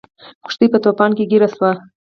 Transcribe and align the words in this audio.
کښتۍ 0.45 0.67
په 0.71 0.77
طوفان 0.83 1.11
کې 1.17 1.29
ګیره 1.31 1.47
شوه. 1.55 1.71